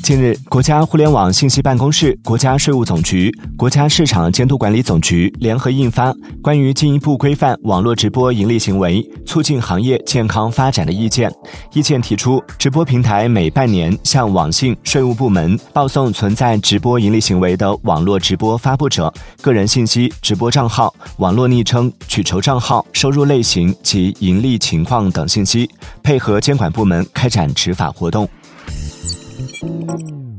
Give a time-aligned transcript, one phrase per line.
[0.00, 11.30] 近日，国家互联网信息办公室、国家税务总局、国家市场监督管理总局联合印发《关于进一步规范网络直播盈利行为、促进行业健康发展的意见》。
[11.72, 25.68] 意见提出，直播平台每半年向网信、税务部门报送存在直播盈利行为的网络直播发布者个人信息、直播账号、网络昵称、取酬账号、收入类型及盈利情况等信息，
[26.02, 28.28] 配合监管部门开展执法活动。
[29.38, 30.31] Música